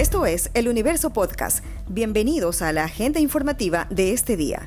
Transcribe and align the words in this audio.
Esto 0.00 0.24
es 0.24 0.50
El 0.54 0.66
Universo 0.68 1.10
Podcast. 1.10 1.62
Bienvenidos 1.86 2.62
a 2.62 2.72
la 2.72 2.84
agenda 2.84 3.20
informativa 3.20 3.86
de 3.90 4.14
este 4.14 4.34
día. 4.34 4.66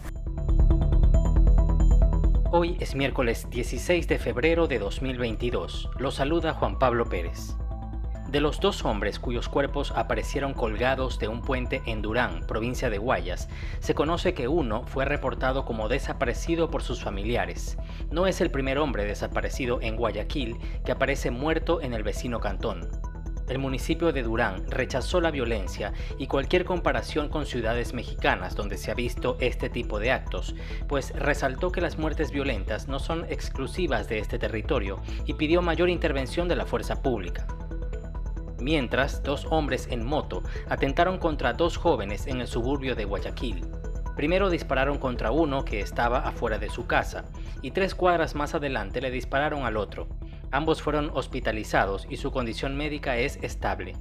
Hoy 2.51 2.77
es 2.79 2.93
miércoles 2.93 3.48
16 3.50 4.08
de 4.08 4.19
febrero 4.19 4.67
de 4.67 4.77
2022. 4.77 5.90
Lo 5.98 6.11
saluda 6.11 6.54
Juan 6.54 6.77
Pablo 6.77 7.09
Pérez. 7.09 7.56
De 8.30 8.41
los 8.41 8.59
dos 8.59 8.86
hombres 8.86 9.18
cuyos 9.18 9.50
cuerpos 9.50 9.91
aparecieron 9.96 10.54
colgados 10.54 11.18
de 11.18 11.30
un 11.30 11.41
puente 11.41 11.81
en 11.88 12.04
Durán, 12.04 12.45
provincia 12.45 12.91
de 12.91 13.00
Guayas, 13.00 13.50
se 13.79 13.95
conoce 13.95 14.36
que 14.36 14.47
uno 14.47 14.86
fue 14.86 15.04
reportado 15.04 15.65
como 15.65 15.89
desaparecido 15.89 16.70
por 16.70 16.84
sus 16.84 17.02
familiares. 17.02 17.75
No 18.11 18.27
es 18.27 18.39
el 18.39 18.52
primer 18.52 18.77
hombre 18.77 19.05
desaparecido 19.05 19.81
en 19.81 19.95
Guayaquil 19.95 20.57
que 20.86 20.91
aparece 20.91 21.31
muerto 21.31 21.81
en 21.81 21.93
el 21.93 22.04
vecino 22.04 22.39
cantón. 22.39 22.88
El 23.50 23.60
municipio 23.60 24.14
de 24.14 24.23
Durán 24.23 24.64
rechazó 24.70 25.20
la 25.20 25.32
violencia 25.32 25.93
y 26.18 26.28
cualquier 26.28 26.64
comparación 26.64 27.28
con 27.28 27.46
ciudades 27.46 27.93
mexicanas 27.93 28.56
donde 28.56 28.78
se 28.78 28.89
ha 28.89 28.93
visto 28.93 29.38
este 29.42 29.69
tipo 29.69 30.00
de 30.00 30.11
actos, 30.11 30.56
pues 30.88 31.14
resaltó 31.16 31.71
que 31.71 31.82
las 31.82 31.97
muertes 31.97 32.31
violentas 32.31 32.88
no 32.88 32.99
son 32.99 33.25
exclusivas 33.29 34.07
de 34.07 34.19
este 34.19 34.39
territorio 34.39 35.02
y 35.25 35.33
pidió 35.33 35.61
mayor 35.61 35.89
intervención 35.89 36.47
de 36.47 36.55
la 36.55 36.66
fuerza 36.66 37.02
pública. 37.02 37.45
Mientras, 38.59 39.23
dos 39.23 39.45
hombres 39.49 39.89
en 39.91 40.05
moto 40.05 40.41
atentaron 40.69 41.17
contra 41.17 41.52
dos 41.52 41.75
jóvenes 41.75 42.27
en 42.27 42.39
el 42.39 42.47
suburbio 42.47 42.95
de 42.95 43.03
Guayaquil. 43.03 43.66
Primero 44.16 44.49
dispararon 44.49 44.99
contra 44.99 45.31
uno 45.31 45.66
que 45.66 45.81
estaba 45.81 46.19
afuera 46.19 46.59
de 46.59 46.69
su 46.69 46.85
casa, 46.85 47.25
y 47.61 47.71
tres 47.71 47.94
cuadras 47.94 48.35
más 48.35 48.55
adelante 48.55 49.02
le 49.02 49.11
dispararon 49.11 49.66
al 49.66 49.75
otro. 49.75 50.07
Ambos 50.53 50.84
fueron 50.84 51.09
hospitalizados 51.16 52.05
y 52.12 52.17
su 52.17 52.31
condición 52.31 52.77
médica 52.77 53.17
es 53.17 53.39
estable. 53.41 53.95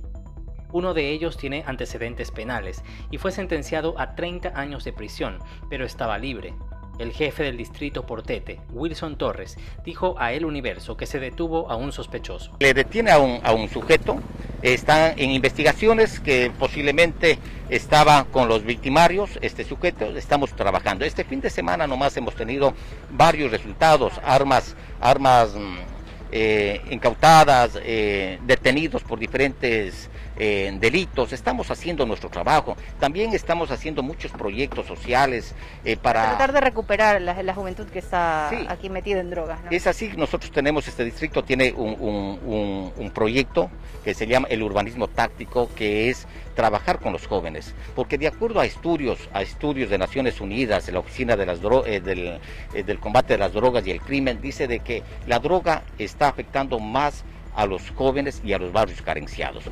Uno 0.70 0.92
de 0.92 1.08
ellos 1.08 1.38
tiene 1.38 1.64
antecedentes 1.66 2.30
penales 2.30 2.82
y 3.10 3.16
fue 3.16 3.32
sentenciado 3.32 3.98
a 3.98 4.14
30 4.14 4.52
años 4.54 4.84
de 4.84 4.92
prisión, 4.92 5.38
pero 5.70 5.86
estaba 5.86 6.18
libre. 6.18 6.52
El 6.98 7.12
jefe 7.12 7.42
del 7.42 7.56
distrito 7.56 8.04
Portete, 8.04 8.60
Wilson 8.70 9.16
Torres, 9.16 9.56
dijo 9.82 10.14
a 10.18 10.34
El 10.34 10.44
Universo 10.44 10.94
que 10.94 11.06
se 11.06 11.18
detuvo 11.18 11.70
a 11.70 11.76
un 11.76 11.90
sospechoso. 11.90 12.54
Le 12.60 12.74
detiene 12.74 13.12
a 13.12 13.18
un, 13.18 13.40
a 13.42 13.54
un 13.54 13.70
sujeto, 13.70 14.20
está 14.60 15.10
en 15.12 15.30
investigaciones 15.30 16.20
que 16.20 16.52
posiblemente 16.58 17.38
estaba 17.70 18.24
con 18.24 18.48
los 18.48 18.62
victimarios, 18.62 19.38
este 19.40 19.64
sujeto, 19.64 20.04
estamos 20.18 20.54
trabajando. 20.54 21.06
Este 21.06 21.24
fin 21.24 21.40
de 21.40 21.48
semana 21.48 21.86
nomás 21.86 22.14
hemos 22.18 22.34
tenido 22.34 22.74
varios 23.10 23.50
resultados, 23.50 24.12
armas, 24.22 24.76
armas 25.00 25.54
mm, 25.54 25.91
eh, 26.32 26.80
incautadas, 26.90 27.78
eh, 27.84 28.38
detenidos 28.44 29.02
por 29.02 29.18
diferentes 29.18 30.08
eh, 30.38 30.76
delitos. 30.80 31.32
Estamos 31.32 31.70
haciendo 31.70 32.06
nuestro 32.06 32.28
trabajo. 32.28 32.76
También 32.98 33.32
estamos 33.32 33.70
haciendo 33.70 34.02
muchos 34.02 34.32
proyectos 34.32 34.86
sociales 34.86 35.54
para... 36.02 36.28
Tratar 36.28 36.52
de 36.52 36.60
recuperar 36.60 37.20
la, 37.20 37.54
juventud 37.54 37.86
que 37.86 37.98
está 37.98 38.48
aquí 38.70 38.88
metida 38.88 39.20
en 39.20 39.30
drogas. 39.30 39.58
Es 39.70 39.86
así, 39.86 40.12
nosotros 40.16 40.50
tenemos, 40.52 40.88
este 40.88 41.04
distrito 41.04 41.44
tiene 41.44 41.72
un 41.72 43.10
proyecto 43.14 43.70
que 44.04 44.14
se 44.14 44.26
llama 44.26 44.48
el 44.50 44.62
urbanismo 44.62 45.08
táctico, 45.08 45.68
que 45.74 46.10
es 46.10 46.26
trabajar 46.54 46.98
con 46.98 47.12
los 47.12 47.26
jóvenes, 47.26 47.74
porque 47.94 48.18
de 48.18 48.26
acuerdo 48.26 48.60
a 48.60 48.66
estudios, 48.66 49.28
a 49.32 49.42
estudios 49.42 49.90
de 49.90 49.98
Naciones 49.98 50.40
Unidas, 50.40 50.86
de 50.86 50.92
la 50.92 50.98
Oficina 50.98 51.36
de 51.36 51.46
las 51.46 51.60
eh, 51.86 52.00
del, 52.00 52.40
eh, 52.74 52.82
del 52.82 52.98
Combate 52.98 53.34
de 53.34 53.38
las 53.38 53.52
Drogas 53.52 53.86
y 53.86 53.90
el 53.90 54.00
Crimen, 54.00 54.40
dice 54.40 54.66
de 54.66 54.80
que 54.80 55.02
la 55.26 55.38
droga 55.38 55.82
está 55.98 56.28
afectando 56.28 56.78
más 56.78 57.24
a 57.54 57.66
los 57.66 57.90
jóvenes 57.90 58.42
y 58.44 58.52
a 58.52 58.58
los 58.58 58.72
barrios 58.72 59.02
carenciados. 59.02 59.64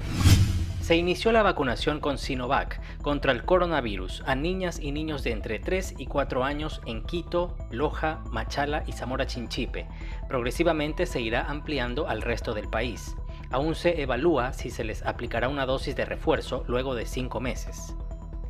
Se 0.90 0.96
inició 0.96 1.30
la 1.30 1.44
vacunación 1.44 2.00
con 2.00 2.18
Sinovac 2.18 2.80
contra 3.00 3.30
el 3.30 3.44
coronavirus 3.44 4.24
a 4.26 4.34
niñas 4.34 4.80
y 4.80 4.90
niños 4.90 5.22
de 5.22 5.30
entre 5.30 5.60
3 5.60 5.94
y 5.98 6.06
4 6.06 6.42
años 6.42 6.80
en 6.84 7.04
Quito, 7.04 7.56
Loja, 7.70 8.24
Machala 8.32 8.82
y 8.88 8.90
Zamora 8.90 9.24
Chinchipe. 9.24 9.86
Progresivamente 10.26 11.06
se 11.06 11.20
irá 11.20 11.42
ampliando 11.48 12.08
al 12.08 12.22
resto 12.22 12.54
del 12.54 12.68
país. 12.68 13.14
Aún 13.52 13.76
se 13.76 14.02
evalúa 14.02 14.52
si 14.52 14.68
se 14.70 14.82
les 14.82 15.06
aplicará 15.06 15.48
una 15.48 15.64
dosis 15.64 15.94
de 15.94 16.06
refuerzo 16.06 16.64
luego 16.66 16.96
de 16.96 17.06
cinco 17.06 17.38
meses. 17.38 17.94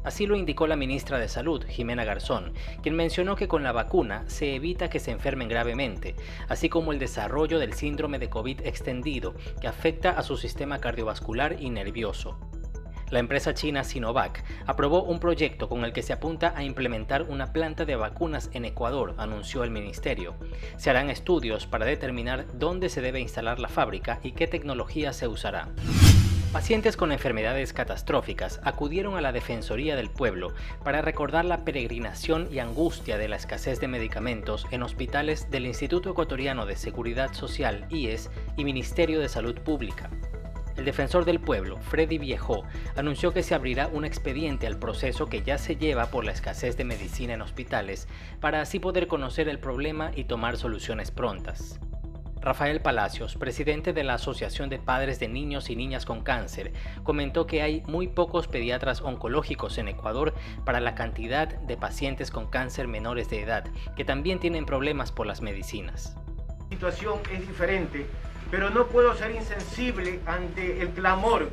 Así 0.02 0.26
lo 0.26 0.36
indicó 0.36 0.66
la 0.66 0.76
ministra 0.76 1.18
de 1.18 1.28
Salud, 1.28 1.64
Jimena 1.66 2.04
Garzón, 2.04 2.54
quien 2.82 2.96
mencionó 2.96 3.36
que 3.36 3.48
con 3.48 3.62
la 3.62 3.72
vacuna 3.72 4.24
se 4.28 4.54
evita 4.54 4.88
que 4.88 4.98
se 4.98 5.10
enfermen 5.10 5.48
gravemente, 5.48 6.14
así 6.48 6.68
como 6.70 6.92
el 6.92 6.98
desarrollo 6.98 7.58
del 7.58 7.74
síndrome 7.74 8.18
de 8.18 8.30
COVID 8.30 8.62
extendido, 8.64 9.34
que 9.60 9.68
afecta 9.68 10.10
a 10.10 10.22
su 10.22 10.36
sistema 10.36 10.78
cardiovascular 10.78 11.56
y 11.60 11.68
nervioso. 11.68 12.38
La 13.10 13.18
empresa 13.18 13.54
china 13.54 13.82
Sinovac 13.82 14.44
aprobó 14.66 15.02
un 15.02 15.18
proyecto 15.18 15.68
con 15.68 15.84
el 15.84 15.92
que 15.92 16.02
se 16.02 16.12
apunta 16.12 16.54
a 16.56 16.62
implementar 16.62 17.24
una 17.24 17.52
planta 17.52 17.84
de 17.84 17.96
vacunas 17.96 18.50
en 18.52 18.64
Ecuador, 18.64 19.14
anunció 19.18 19.64
el 19.64 19.70
ministerio. 19.70 20.36
Se 20.76 20.90
harán 20.90 21.10
estudios 21.10 21.66
para 21.66 21.84
determinar 21.84 22.46
dónde 22.54 22.88
se 22.88 23.02
debe 23.02 23.20
instalar 23.20 23.58
la 23.58 23.68
fábrica 23.68 24.20
y 24.22 24.32
qué 24.32 24.46
tecnología 24.46 25.12
se 25.12 25.26
usará. 25.26 25.68
Pacientes 26.52 26.96
con 26.96 27.12
enfermedades 27.12 27.72
catastróficas 27.72 28.58
acudieron 28.64 29.16
a 29.16 29.20
la 29.20 29.30
Defensoría 29.30 29.94
del 29.94 30.10
Pueblo 30.10 30.52
para 30.82 31.00
recordar 31.00 31.44
la 31.44 31.64
peregrinación 31.64 32.48
y 32.50 32.58
angustia 32.58 33.18
de 33.18 33.28
la 33.28 33.36
escasez 33.36 33.78
de 33.78 33.86
medicamentos 33.86 34.66
en 34.72 34.82
hospitales 34.82 35.48
del 35.52 35.64
Instituto 35.64 36.10
Ecuatoriano 36.10 36.66
de 36.66 36.74
Seguridad 36.74 37.32
Social, 37.34 37.86
IES, 37.88 38.30
y 38.56 38.64
Ministerio 38.64 39.20
de 39.20 39.28
Salud 39.28 39.54
Pública. 39.60 40.10
El 40.76 40.84
defensor 40.84 41.24
del 41.24 41.38
pueblo, 41.38 41.78
Freddy 41.82 42.18
Viejo, 42.18 42.64
anunció 42.96 43.32
que 43.32 43.44
se 43.44 43.54
abrirá 43.54 43.86
un 43.86 44.04
expediente 44.04 44.66
al 44.66 44.76
proceso 44.76 45.26
que 45.26 45.42
ya 45.42 45.56
se 45.56 45.76
lleva 45.76 46.06
por 46.06 46.24
la 46.24 46.32
escasez 46.32 46.76
de 46.76 46.84
medicina 46.84 47.34
en 47.34 47.42
hospitales, 47.42 48.08
para 48.40 48.60
así 48.60 48.80
poder 48.80 49.06
conocer 49.06 49.48
el 49.48 49.60
problema 49.60 50.10
y 50.16 50.24
tomar 50.24 50.56
soluciones 50.56 51.12
prontas. 51.12 51.78
Rafael 52.40 52.80
Palacios, 52.80 53.36
presidente 53.36 53.92
de 53.92 54.02
la 54.04 54.14
Asociación 54.14 54.70
de 54.70 54.78
Padres 54.78 55.20
de 55.20 55.28
Niños 55.28 55.68
y 55.70 55.76
Niñas 55.76 56.06
con 56.06 56.22
Cáncer, 56.22 56.72
comentó 57.02 57.46
que 57.46 57.62
hay 57.62 57.82
muy 57.86 58.08
pocos 58.08 58.48
pediatras 58.48 59.02
oncológicos 59.02 59.78
en 59.78 59.88
Ecuador 59.88 60.34
para 60.64 60.80
la 60.80 60.94
cantidad 60.94 61.48
de 61.48 61.76
pacientes 61.76 62.30
con 62.30 62.46
cáncer 62.46 62.88
menores 62.88 63.28
de 63.28 63.42
edad, 63.42 63.64
que 63.96 64.04
también 64.04 64.40
tienen 64.40 64.64
problemas 64.64 65.12
por 65.12 65.26
las 65.26 65.42
medicinas. 65.42 66.16
La 66.70 66.76
situación 66.76 67.18
es 67.32 67.46
diferente 67.46 68.06
pero 68.50 68.70
no 68.70 68.86
puedo 68.86 69.14
ser 69.14 69.30
insensible 69.30 70.20
ante 70.26 70.82
el 70.82 70.88
clamor 70.90 71.48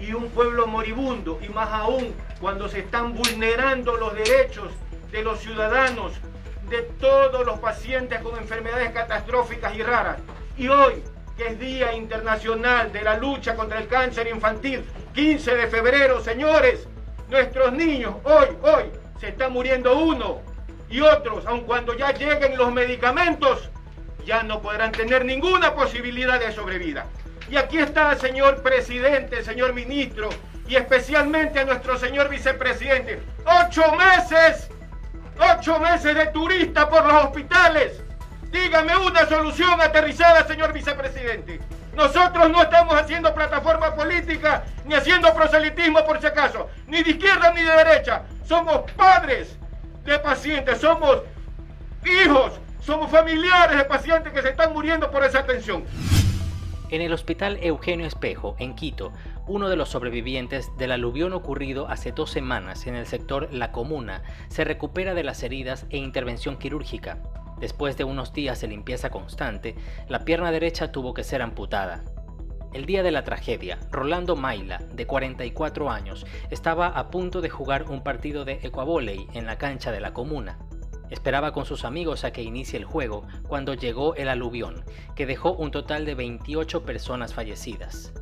y 0.00 0.12
un 0.12 0.28
pueblo 0.30 0.66
moribundo, 0.66 1.38
y 1.42 1.48
más 1.48 1.68
aún 1.70 2.12
cuando 2.40 2.68
se 2.68 2.80
están 2.80 3.14
vulnerando 3.14 3.96
los 3.96 4.14
derechos 4.14 4.72
de 5.12 5.22
los 5.22 5.38
ciudadanos, 5.40 6.12
de 6.72 6.82
todos 6.98 7.44
los 7.44 7.58
pacientes 7.58 8.18
con 8.22 8.34
enfermedades 8.38 8.92
catastróficas 8.92 9.74
y 9.76 9.82
raras. 9.82 10.16
Y 10.56 10.68
hoy, 10.68 11.04
que 11.36 11.48
es 11.48 11.60
Día 11.60 11.92
Internacional 11.92 12.90
de 12.90 13.02
la 13.02 13.18
Lucha 13.18 13.54
contra 13.54 13.78
el 13.78 13.88
Cáncer 13.88 14.26
Infantil, 14.26 14.82
15 15.14 15.54
de 15.54 15.66
febrero, 15.66 16.22
señores, 16.22 16.88
nuestros 17.28 17.74
niños 17.74 18.14
hoy, 18.24 18.46
hoy, 18.62 18.84
se 19.20 19.28
está 19.28 19.50
muriendo 19.50 19.98
uno 19.98 20.40
y 20.88 21.02
otros, 21.02 21.44
aun 21.44 21.60
cuando 21.64 21.92
ya 21.92 22.10
lleguen 22.12 22.56
los 22.56 22.72
medicamentos, 22.72 23.68
ya 24.24 24.42
no 24.42 24.62
podrán 24.62 24.92
tener 24.92 25.26
ninguna 25.26 25.74
posibilidad 25.74 26.40
de 26.40 26.52
sobrevida. 26.52 27.04
Y 27.50 27.56
aquí 27.58 27.76
está, 27.76 28.16
señor 28.16 28.62
presidente, 28.62 29.44
señor 29.44 29.74
ministro, 29.74 30.30
y 30.66 30.76
especialmente 30.76 31.60
a 31.60 31.64
nuestro 31.64 31.98
señor 31.98 32.30
vicepresidente. 32.30 33.20
Ocho 33.44 33.82
meses, 33.92 34.70
ocho 35.62 35.78
meses 35.78 36.12
de 36.16 36.26
turista 36.26 36.88
por 36.90 37.06
los 37.06 37.24
hospitales. 37.24 38.02
Dígame 38.50 38.96
una 38.96 39.26
solución 39.26 39.80
aterrizada, 39.80 40.44
señor 40.44 40.72
vicepresidente. 40.72 41.60
Nosotros 41.94 42.50
no 42.50 42.62
estamos 42.62 42.94
haciendo 42.96 43.32
plataforma 43.32 43.94
política 43.94 44.64
ni 44.84 44.94
haciendo 44.94 45.32
proselitismo 45.32 46.04
por 46.04 46.20
si 46.20 46.26
acaso, 46.26 46.68
ni 46.88 47.04
de 47.04 47.12
izquierda 47.12 47.52
ni 47.52 47.62
de 47.62 47.70
derecha. 47.70 48.22
Somos 48.44 48.90
padres 48.96 49.56
de 50.04 50.18
pacientes, 50.18 50.80
somos 50.80 51.18
hijos 52.04 52.54
somos 52.84 53.08
familiares 53.12 53.78
de 53.78 53.84
pacientes 53.84 54.32
que 54.32 54.42
se 54.42 54.48
están 54.48 54.72
muriendo 54.72 55.08
por 55.12 55.22
esa 55.22 55.38
atención. 55.38 55.84
En 56.90 57.00
el 57.00 57.12
hospital 57.12 57.60
Eugenio 57.62 58.06
Espejo, 58.06 58.56
en 58.58 58.74
Quito, 58.74 59.12
uno 59.48 59.68
de 59.68 59.76
los 59.76 59.88
sobrevivientes 59.88 60.70
del 60.76 60.92
aluvión 60.92 61.32
ocurrido 61.32 61.88
hace 61.88 62.12
dos 62.12 62.30
semanas 62.30 62.86
en 62.86 62.94
el 62.94 63.06
sector 63.06 63.48
La 63.52 63.72
Comuna 63.72 64.22
se 64.48 64.62
recupera 64.64 65.14
de 65.14 65.24
las 65.24 65.42
heridas 65.42 65.86
e 65.90 65.96
intervención 65.96 66.58
quirúrgica. 66.58 67.18
Después 67.58 67.96
de 67.96 68.04
unos 68.04 68.32
días 68.32 68.60
de 68.60 68.68
limpieza 68.68 69.10
constante, 69.10 69.74
la 70.08 70.24
pierna 70.24 70.52
derecha 70.52 70.92
tuvo 70.92 71.12
que 71.12 71.24
ser 71.24 71.42
amputada. 71.42 72.04
El 72.72 72.86
día 72.86 73.02
de 73.02 73.10
la 73.10 73.24
tragedia, 73.24 73.78
Rolando 73.90 74.36
Maila, 74.36 74.78
de 74.92 75.06
44 75.06 75.90
años, 75.90 76.24
estaba 76.50 76.86
a 76.86 77.10
punto 77.10 77.40
de 77.40 77.50
jugar 77.50 77.90
un 77.90 78.02
partido 78.02 78.44
de 78.44 78.60
ecuavoley 78.62 79.26
en 79.34 79.46
la 79.46 79.58
cancha 79.58 79.92
de 79.92 80.00
la 80.00 80.14
comuna. 80.14 80.58
Esperaba 81.10 81.52
con 81.52 81.66
sus 81.66 81.84
amigos 81.84 82.24
a 82.24 82.32
que 82.32 82.42
inicie 82.42 82.78
el 82.78 82.84
juego 82.84 83.26
cuando 83.46 83.74
llegó 83.74 84.14
el 84.14 84.28
aluvión, 84.28 84.84
que 85.14 85.26
dejó 85.26 85.52
un 85.52 85.70
total 85.70 86.06
de 86.06 86.14
28 86.14 86.84
personas 86.84 87.34
fallecidas. 87.34 88.14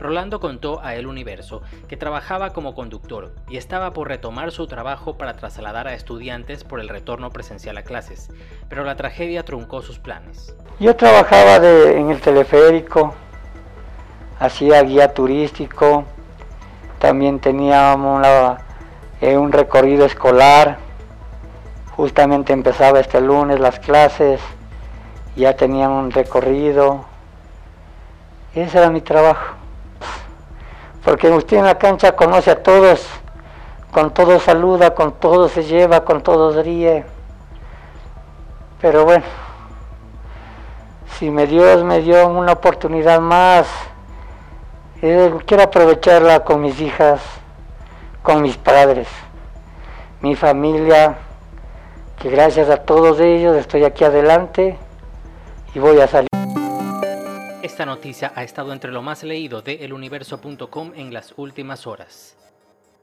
Rolando 0.00 0.38
contó 0.38 0.80
a 0.80 0.94
El 0.94 1.06
Universo 1.06 1.62
que 1.88 1.96
trabajaba 1.96 2.50
como 2.50 2.74
conductor 2.74 3.32
y 3.48 3.56
estaba 3.56 3.92
por 3.92 4.08
retomar 4.08 4.52
su 4.52 4.66
trabajo 4.68 5.18
para 5.18 5.34
trasladar 5.34 5.88
a 5.88 5.94
estudiantes 5.94 6.62
por 6.62 6.78
el 6.78 6.88
retorno 6.88 7.30
presencial 7.30 7.76
a 7.78 7.82
clases, 7.82 8.30
pero 8.68 8.84
la 8.84 8.94
tragedia 8.94 9.44
truncó 9.44 9.82
sus 9.82 9.98
planes. 9.98 10.54
Yo 10.78 10.94
trabajaba 10.94 11.56
en 11.56 12.10
el 12.10 12.20
teleférico, 12.20 13.12
hacía 14.38 14.82
guía 14.82 15.12
turístico, 15.12 16.04
también 17.00 17.40
teníamos 17.40 18.24
eh, 19.20 19.36
un 19.36 19.50
recorrido 19.50 20.04
escolar, 20.04 20.78
justamente 21.96 22.52
empezaba 22.52 23.00
este 23.00 23.20
lunes 23.20 23.58
las 23.58 23.80
clases, 23.80 24.40
ya 25.34 25.56
tenía 25.56 25.88
un 25.88 26.12
recorrido, 26.12 27.04
ese 28.54 28.78
era 28.78 28.90
mi 28.90 29.00
trabajo 29.00 29.58
porque 31.04 31.28
usted 31.30 31.58
en 31.58 31.64
la 31.64 31.78
cancha 31.78 32.16
conoce 32.16 32.50
a 32.50 32.62
todos, 32.62 33.06
con 33.92 34.12
todos 34.12 34.42
saluda, 34.42 34.94
con 34.94 35.12
todos 35.12 35.52
se 35.52 35.64
lleva, 35.64 36.04
con 36.04 36.22
todos 36.22 36.64
ríe. 36.64 37.04
Pero 38.80 39.04
bueno, 39.04 39.24
si 41.18 41.30
me 41.30 41.46
Dios 41.46 41.82
me 41.84 42.00
dio 42.00 42.28
una 42.28 42.52
oportunidad 42.52 43.20
más, 43.20 43.66
eh, 45.02 45.32
quiero 45.46 45.64
aprovecharla 45.64 46.44
con 46.44 46.60
mis 46.60 46.80
hijas, 46.80 47.20
con 48.22 48.42
mis 48.42 48.56
padres, 48.56 49.08
mi 50.20 50.36
familia, 50.36 51.16
que 52.20 52.30
gracias 52.30 52.68
a 52.68 52.78
todos 52.78 53.20
ellos 53.20 53.56
estoy 53.56 53.84
aquí 53.84 54.04
adelante 54.04 54.76
y 55.74 55.78
voy 55.78 56.00
a 56.00 56.06
salir. 56.08 56.37
Esta 57.68 57.84
noticia 57.84 58.32
ha 58.34 58.44
estado 58.44 58.72
entre 58.72 58.90
lo 58.90 59.02
más 59.02 59.22
leído 59.22 59.60
de 59.60 59.84
eluniverso.com 59.84 60.92
en 60.96 61.12
las 61.12 61.34
últimas 61.36 61.86
horas. 61.86 62.34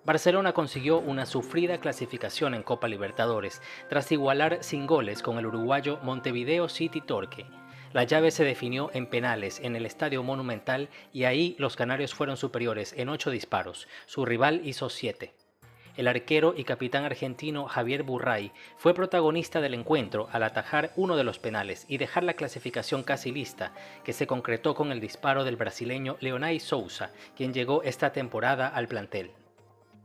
Barcelona 0.04 0.54
consiguió 0.54 0.98
una 0.98 1.28
sufrida 1.28 1.78
clasificación 1.78 2.56
en 2.56 2.64
Copa 2.64 2.88
Libertadores 2.88 3.62
tras 3.90 4.12
igualar 4.12 4.64
sin 4.64 4.88
goles 4.88 5.22
con 5.22 5.38
el 5.38 5.46
uruguayo 5.46 6.00
Montevideo 6.02 6.68
City 6.68 7.00
Torque. 7.00 7.46
La 7.94 8.06
llave 8.06 8.32
se 8.32 8.44
definió 8.44 8.90
en 8.96 9.06
penales 9.06 9.60
en 9.60 9.76
el 9.76 9.86
Estadio 9.86 10.24
Monumental 10.24 10.90
y 11.14 11.26
ahí 11.26 11.56
los 11.60 11.76
canarios 11.76 12.16
fueron 12.16 12.36
superiores 12.36 12.92
en 12.98 13.10
ocho 13.10 13.30
disparos. 13.30 13.88
Su 14.08 14.26
rival 14.26 14.62
hizo 14.66 14.90
siete. 14.90 15.36
El 15.98 16.10
arquero 16.10 16.54
y 16.58 16.66
capitán 16.66 17.06
argentino 17.06 17.68
Javier 17.68 18.04
Burray 18.04 18.52
fue 18.76 18.94
protagonista 18.94 19.62
del 19.62 19.74
encuentro 19.74 20.28
al 20.34 20.44
atajar 20.44 20.92
uno 20.98 21.16
de 21.16 21.24
los 21.24 21.40
penales 21.40 21.86
y 21.88 21.98
dejar 21.98 22.26
la 22.26 22.34
clasificación 22.34 23.02
casi 23.04 23.32
lista, 23.32 23.74
que 24.04 24.12
se 24.12 24.28
concretó 24.28 24.76
con 24.76 24.92
el 24.92 25.00
disparo 25.00 25.46
del 25.46 25.56
brasileño 25.56 26.18
Leonay 26.20 26.60
Souza, 26.60 27.12
quien 27.38 27.54
llegó 27.54 27.82
esta 27.84 28.12
temporada 28.12 28.68
al 28.68 28.90
plantel. 28.90 29.32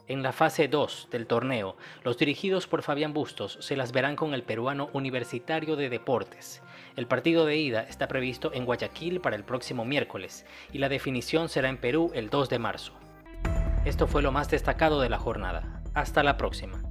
En 0.06 0.22
la 0.22 0.32
fase 0.32 0.68
2 0.68 1.08
del 1.10 1.26
torneo, 1.26 1.76
los 2.04 2.18
dirigidos 2.18 2.68
por 2.68 2.82
Fabián 2.82 3.12
Bustos 3.12 3.58
se 3.60 3.76
las 3.76 3.90
verán 3.90 4.14
con 4.14 4.32
el 4.32 4.44
peruano 4.44 4.90
Universitario 4.92 5.74
de 5.74 5.88
Deportes. 5.88 6.62
El 6.96 7.06
partido 7.06 7.46
de 7.46 7.56
ida 7.56 7.82
está 7.82 8.06
previsto 8.06 8.52
en 8.52 8.64
Guayaquil 8.64 9.20
para 9.20 9.36
el 9.36 9.44
próximo 9.44 9.84
miércoles 9.84 10.46
y 10.72 10.78
la 10.78 10.88
definición 10.88 11.48
será 11.48 11.68
en 11.68 11.78
Perú 11.78 12.12
el 12.14 12.30
2 12.30 12.48
de 12.48 12.58
marzo. 12.60 12.92
Esto 13.84 14.06
fue 14.06 14.22
lo 14.22 14.30
más 14.30 14.50
destacado 14.50 15.00
de 15.00 15.08
la 15.08 15.18
jornada. 15.18 15.79
Hasta 15.94 16.22
la 16.22 16.36
próxima. 16.36 16.89